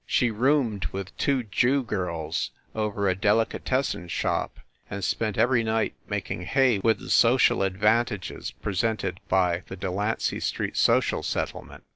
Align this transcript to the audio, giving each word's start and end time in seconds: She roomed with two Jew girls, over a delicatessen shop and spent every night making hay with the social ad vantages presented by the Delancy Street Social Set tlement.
She 0.07 0.31
roomed 0.31 0.85
with 0.87 1.15
two 1.17 1.43
Jew 1.43 1.83
girls, 1.83 2.49
over 2.73 3.07
a 3.07 3.13
delicatessen 3.13 4.07
shop 4.07 4.57
and 4.89 5.03
spent 5.03 5.37
every 5.37 5.63
night 5.63 5.93
making 6.09 6.41
hay 6.41 6.79
with 6.79 6.97
the 6.97 7.11
social 7.11 7.63
ad 7.63 7.77
vantages 7.77 8.49
presented 8.49 9.19
by 9.29 9.61
the 9.67 9.75
Delancy 9.75 10.39
Street 10.39 10.75
Social 10.75 11.21
Set 11.21 11.49
tlement. 11.49 11.81